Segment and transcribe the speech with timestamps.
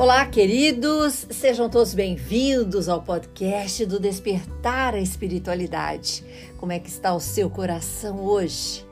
[0.00, 6.24] Olá, queridos, sejam todos bem-vindos ao podcast do Despertar a Espiritualidade.
[6.56, 8.82] Como é que está o seu coração hoje?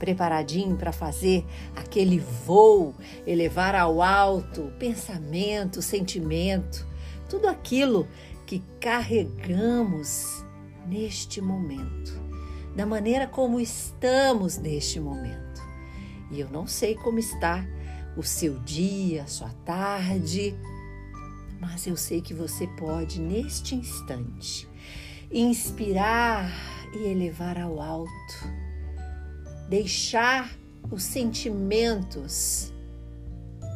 [0.00, 6.84] Preparadinho para fazer aquele voo, elevar ao alto pensamento, sentimento,
[7.28, 8.08] tudo aquilo
[8.44, 10.44] que carregamos
[10.84, 12.20] neste momento,
[12.74, 15.62] da maneira como estamos neste momento.
[16.32, 17.64] E eu não sei como está
[18.16, 20.54] o seu dia, a sua tarde,
[21.60, 24.68] mas eu sei que você pode, neste instante,
[25.30, 26.50] inspirar
[26.94, 28.10] e elevar ao alto,
[29.68, 30.50] deixar
[30.90, 32.72] os sentimentos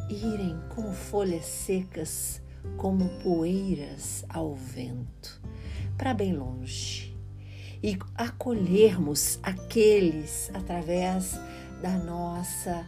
[0.09, 2.41] irem como folhas secas,
[2.77, 5.41] como poeiras ao vento,
[5.97, 7.11] para bem longe
[7.83, 11.39] e acolhermos aqueles através
[11.81, 12.85] da nossa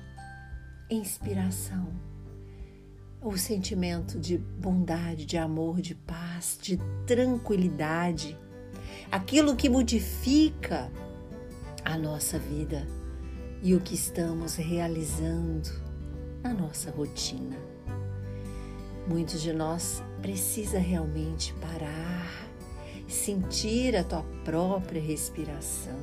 [0.94, 1.88] inspiração,
[3.22, 6.78] o sentimento de bondade, de amor, de paz, de
[7.08, 8.38] tranquilidade,
[9.12, 10.92] aquilo que modifica
[11.86, 12.86] a nossa vida
[13.62, 15.70] e o que estamos realizando
[16.44, 17.58] na nossa rotina.
[19.08, 22.48] Muitos de nós precisa realmente parar,
[23.08, 26.00] sentir a tua própria respiração,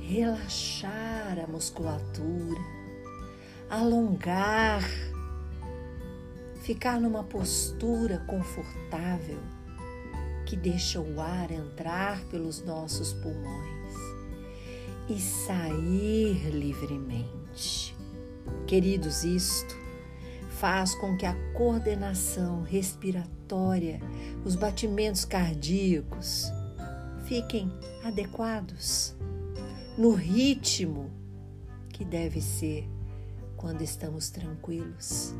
[0.00, 2.77] relaxar a musculatura,
[3.70, 4.82] alongar,
[6.62, 9.40] ficar numa postura confortável
[10.46, 13.94] que deixa o ar entrar pelos nossos pulmões
[15.08, 17.94] e sair livremente.
[18.66, 19.76] Queridos, isto
[20.48, 24.00] faz com que a coordenação respiratória,
[24.44, 26.46] os batimentos cardíacos
[27.24, 27.70] fiquem
[28.02, 29.14] adequados
[29.98, 31.10] no ritmo
[31.90, 32.88] que deve ser
[33.58, 35.34] quando estamos tranquilos.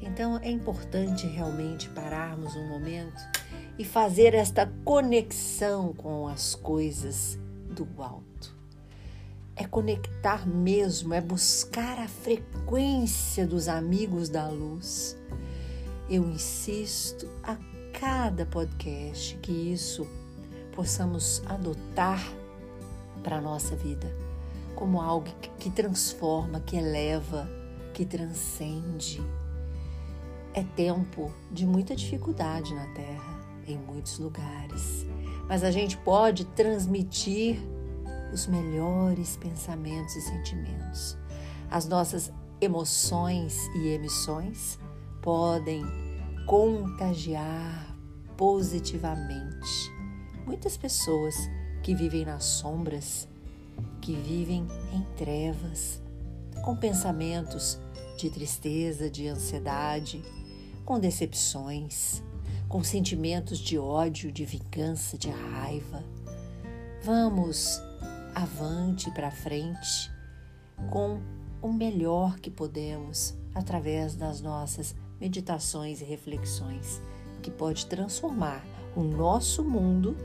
[0.00, 3.22] Então é importante realmente pararmos um momento
[3.78, 7.38] e fazer esta conexão com as coisas
[7.70, 8.56] do alto.
[9.54, 15.16] É conectar mesmo, é buscar a frequência dos amigos da luz.
[16.10, 17.56] Eu insisto a
[17.92, 20.06] cada podcast que isso
[20.74, 22.20] possamos adotar
[23.22, 24.21] para a nossa vida
[24.82, 25.28] como algo
[25.60, 27.48] que transforma, que eleva,
[27.94, 29.22] que transcende.
[30.52, 35.06] É tempo de muita dificuldade na Terra, em muitos lugares,
[35.48, 37.60] mas a gente pode transmitir
[38.32, 41.16] os melhores pensamentos e sentimentos.
[41.70, 44.80] As nossas emoções e emissões
[45.22, 45.84] podem
[46.44, 47.96] contagiar
[48.36, 49.92] positivamente
[50.44, 51.36] muitas pessoas
[51.84, 53.28] que vivem nas sombras
[54.00, 56.02] que vivem em trevas,
[56.64, 57.78] com pensamentos
[58.16, 60.22] de tristeza, de ansiedade,
[60.84, 62.22] com decepções,
[62.68, 66.02] com sentimentos de ódio, de vingança, de raiva.
[67.02, 67.80] Vamos
[68.34, 70.10] avante para frente
[70.90, 71.20] com
[71.60, 77.00] o melhor que podemos através das nossas meditações e reflexões,
[77.42, 78.64] que pode transformar
[78.96, 80.16] o nosso mundo,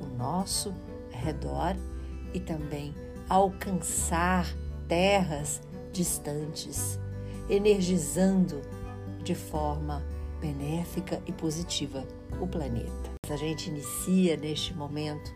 [0.00, 0.72] o nosso
[1.10, 1.76] redor
[2.34, 2.94] e também
[3.28, 4.46] alcançar
[4.86, 5.62] terras
[5.92, 6.98] distantes,
[7.48, 8.60] energizando
[9.22, 10.04] de forma
[10.40, 12.06] benéfica e positiva
[12.40, 13.14] o planeta.
[13.30, 15.32] A gente inicia neste momento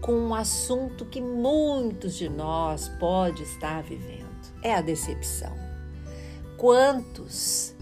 [0.00, 4.24] com um assunto que muitos de nós pode estar vivendo.
[4.62, 5.52] É a decepção.
[6.56, 7.74] Quantos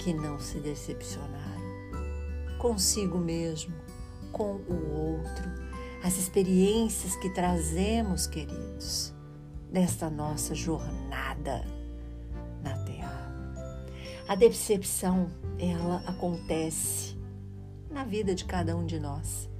[0.00, 1.38] que não se decepcionaram
[2.58, 3.72] consigo mesmo,
[4.32, 5.67] com o outro,
[6.08, 9.12] as experiências que trazemos, queridos,
[9.70, 11.62] nesta nossa jornada
[12.62, 13.30] na Terra.
[14.26, 17.14] A decepção, ela acontece
[17.90, 19.50] na vida de cada um de nós.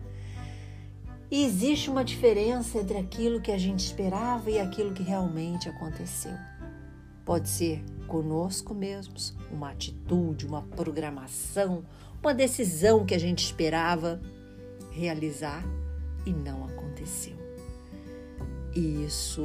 [1.30, 6.32] E existe uma diferença entre aquilo que a gente esperava e aquilo que realmente aconteceu.
[7.26, 11.84] Pode ser conosco mesmos, uma atitude, uma programação,
[12.22, 14.18] uma decisão que a gente esperava
[14.90, 15.62] realizar
[16.26, 17.36] e não aconteceu.
[18.74, 19.44] E isso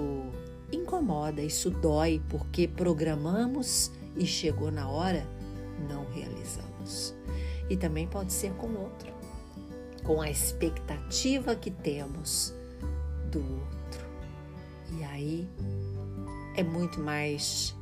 [0.71, 5.25] incomoda, isso dói, porque programamos e chegou na hora,
[5.89, 7.13] não realizamos.
[7.69, 9.11] E também pode ser com outro,
[10.03, 12.53] com a expectativa que temos
[13.31, 14.05] do outro.
[14.97, 15.49] E aí
[16.55, 17.75] é muito mais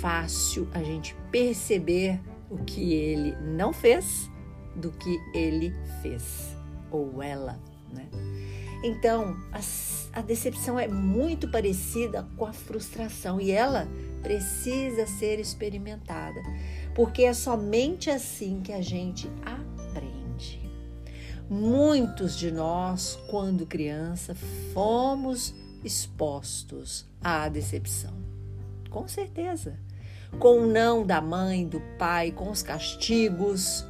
[0.00, 2.20] fácil a gente perceber
[2.50, 4.30] o que ele não fez
[4.76, 6.56] do que ele fez
[6.90, 7.58] ou ela
[7.92, 8.08] né?
[8.82, 13.86] Então, as a decepção é muito parecida com a frustração e ela
[14.22, 16.40] precisa ser experimentada,
[16.94, 20.60] porque é somente assim que a gente aprende.
[21.48, 24.34] Muitos de nós, quando criança,
[24.74, 28.14] fomos expostos à decepção.
[28.90, 29.78] Com certeza.
[30.38, 33.86] Com o não da mãe, do pai, com os castigos,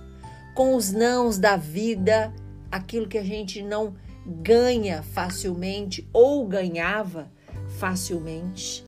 [0.54, 2.32] com os nãos da vida,
[2.70, 3.94] aquilo que a gente não
[4.26, 7.30] ganha facilmente ou ganhava
[7.78, 8.84] facilmente.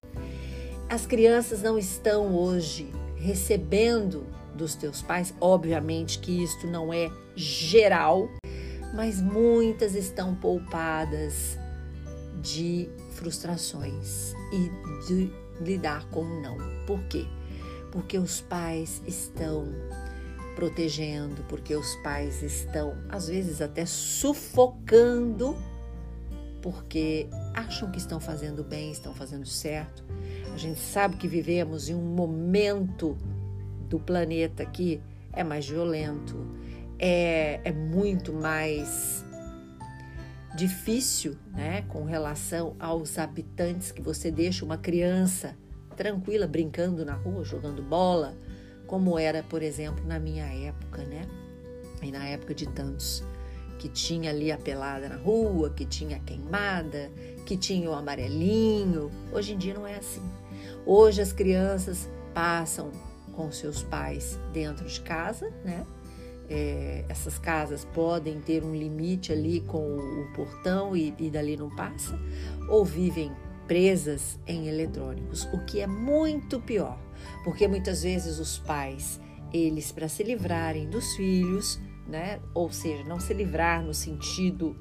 [0.89, 8.29] As crianças não estão hoje recebendo dos teus pais, obviamente que isto não é geral,
[8.95, 11.59] mas muitas estão poupadas
[12.43, 16.57] de frustrações e de lidar com o não.
[16.87, 17.25] Por quê?
[17.93, 19.69] Porque os pais estão
[20.61, 25.57] protegendo, porque os pais estão, às vezes, até sufocando,
[26.61, 30.05] porque acham que estão fazendo bem, estão fazendo certo.
[30.53, 33.17] A gente sabe que vivemos em um momento
[33.89, 35.01] do planeta que
[35.33, 36.37] é mais violento,
[36.99, 39.25] é, é muito mais
[40.55, 45.57] difícil, né, com relação aos habitantes que você deixa uma criança
[45.97, 48.37] tranquila brincando na rua, jogando bola,
[48.91, 51.25] como era, por exemplo, na minha época, né?
[52.03, 53.23] E na época de tantos
[53.79, 57.09] que tinha ali a pelada na rua, que tinha a queimada,
[57.47, 59.09] que tinha o amarelinho.
[59.33, 60.29] Hoje em dia não é assim.
[60.85, 62.91] Hoje as crianças passam
[63.33, 65.87] com seus pais dentro de casa, né?
[66.49, 71.71] É, essas casas podem ter um limite ali com o, portão e, e dali não
[71.71, 72.19] passa,
[72.69, 73.31] ou vivem
[73.71, 76.99] presas em eletrônicos, o que é muito pior
[77.45, 79.21] porque muitas vezes os pais,
[79.53, 82.41] eles para se livrarem dos filhos, né?
[82.55, 84.77] Ou seja, não se livrar no sentido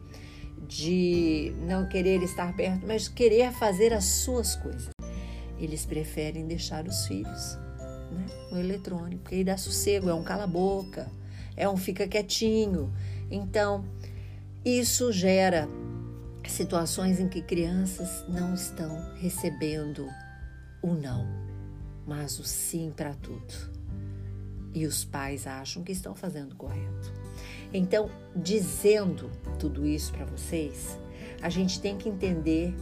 [0.67, 4.89] de não querer estar perto, mas querer fazer as suas coisas.
[5.57, 7.57] Eles preferem deixar os filhos
[8.11, 11.11] né, no eletrônico, porque aí dá sossego, é um cala-boca,
[11.55, 12.93] é um fica quietinho.
[13.31, 13.83] Então,
[14.63, 15.67] isso gera
[16.51, 20.07] situações em que crianças não estão recebendo
[20.81, 21.49] o não
[22.09, 23.53] mas o sim para tudo.
[24.73, 27.13] E os pais acham que estão fazendo correto.
[27.71, 29.29] Então, dizendo
[29.59, 30.97] tudo isso para vocês,
[31.39, 32.73] a gente tem que entender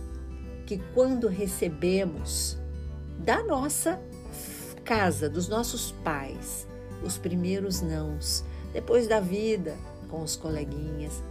[0.66, 2.58] que quando recebemos
[3.20, 4.00] da nossa
[4.86, 6.66] casa, dos nossos pais,
[7.04, 9.76] os primeiros nãos, depois da vida,
[10.10, 11.22] com os coleguinhas,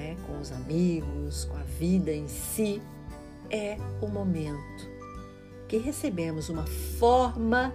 [0.00, 2.80] né, com os amigos, com a vida em si,
[3.50, 4.88] é o momento
[5.68, 6.66] que recebemos uma
[6.98, 7.72] forma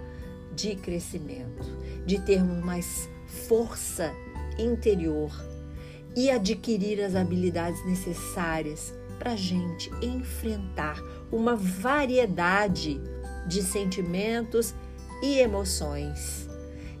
[0.54, 1.64] de crescimento,
[2.04, 3.08] de termos mais
[3.48, 4.12] força
[4.58, 5.30] interior
[6.16, 11.00] e adquirir as habilidades necessárias para a gente enfrentar
[11.30, 13.00] uma variedade
[13.46, 14.74] de sentimentos
[15.22, 16.48] e emoções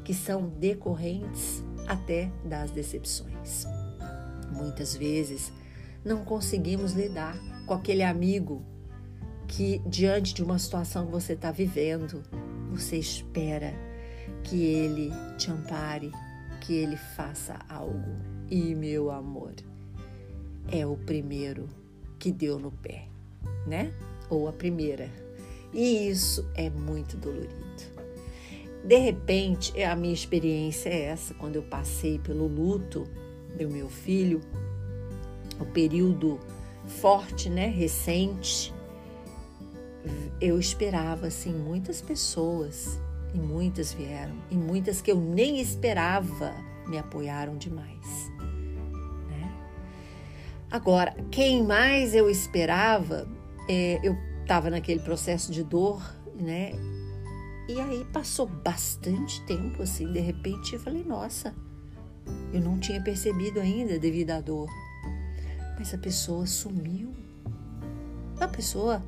[0.04, 3.75] que são decorrentes até das decepções.
[4.56, 5.52] Muitas vezes
[6.04, 7.36] não conseguimos lidar
[7.66, 8.62] com aquele amigo
[9.46, 12.22] que diante de uma situação que você está vivendo,
[12.70, 13.72] você espera
[14.42, 16.10] que ele te ampare,
[16.60, 18.16] que ele faça algo.
[18.50, 19.54] E meu amor,
[20.70, 21.68] é o primeiro
[22.18, 23.08] que deu no pé,
[23.66, 23.92] né?
[24.30, 25.10] Ou a primeira.
[25.72, 27.96] E isso é muito dolorido.
[28.84, 33.04] De repente, a minha experiência é essa, quando eu passei pelo luto
[33.56, 34.40] do meu filho,
[35.58, 36.38] o período
[36.86, 38.74] forte, né, recente,
[40.40, 43.00] eu esperava assim muitas pessoas
[43.34, 46.54] e muitas vieram e muitas que eu nem esperava
[46.86, 48.30] me apoiaram demais.
[49.28, 49.52] Né?
[50.70, 53.26] Agora, quem mais eu esperava,
[53.68, 56.00] é, eu estava naquele processo de dor,
[56.38, 56.72] né?
[57.68, 61.52] E aí passou bastante tempo assim, de repente eu falei, nossa,
[62.52, 64.68] eu não tinha percebido ainda devido à dor.
[65.78, 67.14] Mas a pessoa sumiu.
[68.40, 69.02] A pessoa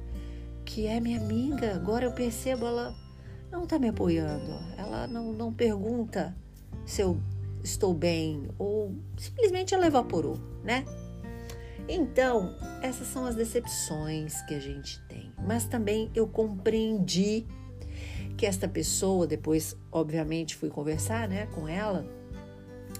[0.64, 2.94] que é minha amiga, agora eu percebo, ela
[3.50, 6.36] não está me apoiando, ela não, não pergunta
[6.84, 7.18] se eu
[7.62, 10.84] estou bem, ou simplesmente ela evaporou, né?
[11.88, 15.32] Então, essas são as decepções que a gente tem.
[15.46, 17.46] Mas também eu compreendi
[18.36, 22.06] que esta pessoa, depois, obviamente, fui conversar né, com ela,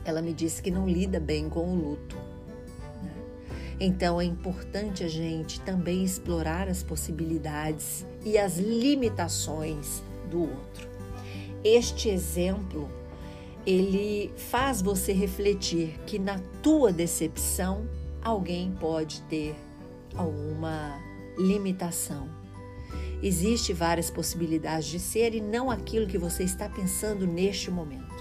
[0.09, 2.17] ela me disse que não lida bem com o luto.
[3.81, 10.89] Então é importante a gente também explorar as possibilidades e as limitações do outro.
[11.63, 12.89] Este exemplo
[13.67, 17.87] ele faz você refletir que na tua decepção
[18.23, 19.55] alguém pode ter
[20.17, 20.99] alguma
[21.37, 22.29] limitação.
[23.23, 28.15] Existe várias possibilidades de ser e não aquilo que você está pensando neste momento,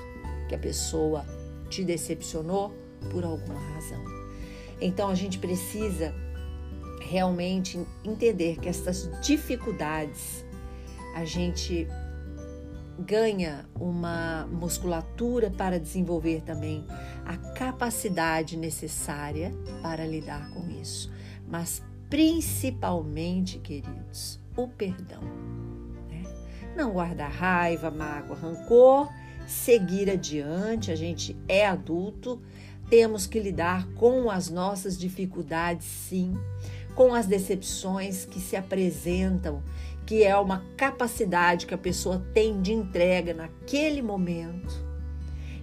[0.50, 1.26] que a pessoa
[1.68, 2.74] te decepcionou
[3.12, 4.04] por alguma razão.
[4.80, 6.14] Então a gente precisa
[7.02, 10.46] realmente entender que essas dificuldades
[11.16, 11.88] a gente
[13.00, 16.86] ganha uma musculatura para desenvolver também
[17.26, 21.12] a capacidade necessária para lidar com isso.
[21.48, 25.22] Mas principalmente, queridos, o perdão.
[26.10, 26.24] Né?
[26.76, 29.10] Não guardar raiva, mágoa, rancor,
[29.48, 30.92] seguir adiante.
[30.92, 32.40] A gente é adulto,
[32.90, 36.34] temos que lidar com as nossas dificuldades, sim,
[36.94, 39.64] com as decepções que se apresentam
[40.08, 44.74] que é uma capacidade que a pessoa tem de entrega naquele momento.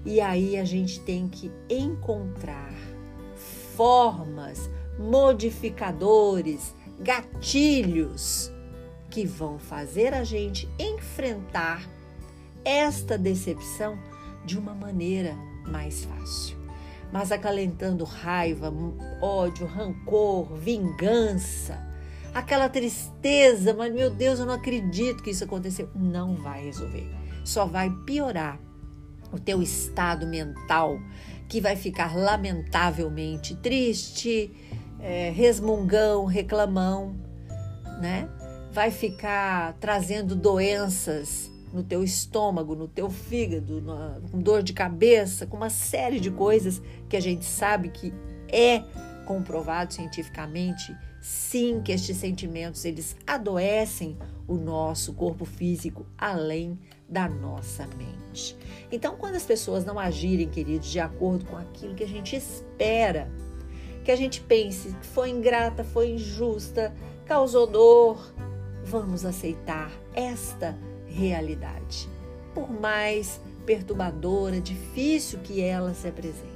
[0.04, 2.74] E aí a gente tem que encontrar
[3.74, 8.52] formas, modificadores, gatilhos
[9.08, 11.88] que vão fazer a gente enfrentar
[12.64, 13.98] esta decepção
[14.44, 16.56] de uma maneira mais fácil.
[17.12, 18.72] Mas acalentando raiva,
[19.20, 21.78] ódio, rancor, vingança,
[22.34, 25.88] aquela tristeza, mas meu Deus, eu não acredito que isso aconteceu.
[25.94, 27.08] Não vai resolver.
[27.44, 28.58] Só vai piorar
[29.30, 30.98] o teu estado mental,
[31.48, 34.52] que vai ficar lamentavelmente triste,
[35.00, 37.14] é, resmungão, reclamão,
[38.00, 38.28] né?
[38.72, 43.82] Vai ficar trazendo doenças no teu estômago, no teu fígado,
[44.30, 48.14] com dor de cabeça, com uma série de coisas que a gente sabe que
[48.48, 48.84] é
[49.26, 54.16] comprovado cientificamente sim que estes sentimentos eles adoecem
[54.46, 56.78] o nosso corpo físico além
[57.08, 58.56] da nossa mente.
[58.92, 63.30] Então, quando as pessoas não agirem, queridos, de acordo com aquilo que a gente espera,
[64.04, 68.34] que a gente pense que foi ingrata, foi injusta, causou dor,
[68.84, 70.76] vamos aceitar esta
[71.14, 72.08] realidade,
[72.54, 76.54] por mais perturbadora, difícil que ela se apresente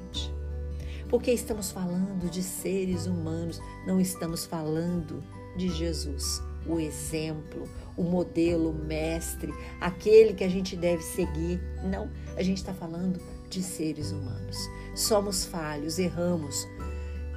[1.08, 5.22] porque estamos falando de seres humanos, não estamos falando
[5.56, 7.64] de Jesus, o exemplo,
[7.96, 11.60] o modelo, o mestre, aquele que a gente deve seguir.
[11.84, 14.56] Não, a gente está falando de seres humanos.
[14.94, 16.66] Somos falhos, erramos.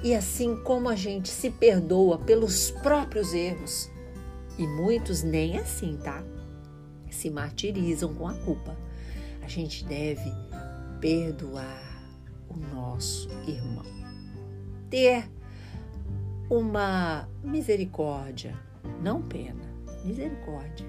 [0.04, 3.90] E assim como a gente se perdoa pelos próprios erros,
[4.58, 6.22] e muitos nem assim, tá?
[7.12, 8.76] Se martirizam com a culpa.
[9.42, 10.32] A gente deve
[11.00, 12.02] perdoar
[12.48, 13.84] o nosso irmão.
[14.88, 15.28] Ter
[16.50, 18.54] uma misericórdia,
[19.02, 19.64] não pena,
[20.04, 20.86] misericórdia,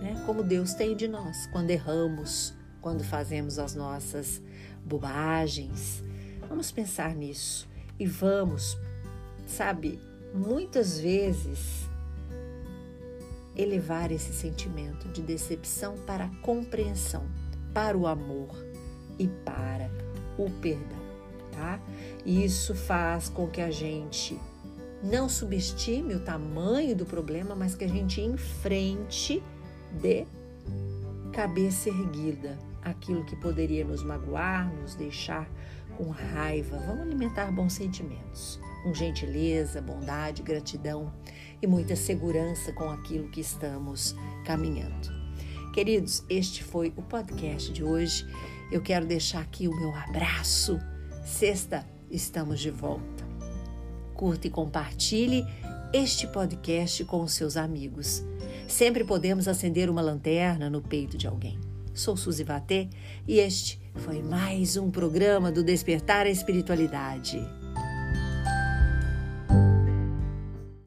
[0.00, 0.22] né?
[0.26, 4.42] Como Deus tem de nós quando erramos, quando fazemos as nossas
[4.84, 6.02] bobagens.
[6.48, 7.68] Vamos pensar nisso
[7.98, 8.76] e vamos,
[9.46, 10.00] sabe,
[10.34, 11.88] muitas vezes
[13.56, 17.24] elevar esse sentimento de decepção para a compreensão,
[17.72, 18.54] para o amor
[19.18, 19.90] e para
[20.36, 20.98] o perdão,
[21.52, 21.80] tá?
[22.24, 24.38] Isso faz com que a gente
[25.02, 29.42] não subestime o tamanho do problema, mas que a gente enfrente
[29.92, 30.26] de
[31.32, 35.48] cabeça erguida aquilo que poderia nos magoar, nos deixar
[35.96, 36.78] com raiva.
[36.86, 41.12] Vamos alimentar bons sentimentos, com gentileza, bondade, gratidão
[41.64, 45.08] e muita segurança com aquilo que estamos caminhando.
[45.72, 48.26] Queridos, este foi o podcast de hoje.
[48.70, 50.78] Eu quero deixar aqui o meu abraço.
[51.24, 53.24] Sexta, estamos de volta.
[54.14, 55.44] Curta e compartilhe
[55.92, 58.22] este podcast com os seus amigos.
[58.68, 61.58] Sempre podemos acender uma lanterna no peito de alguém.
[61.94, 62.90] Sou Suzy Vatê
[63.26, 67.63] e este foi mais um programa do Despertar a Espiritualidade.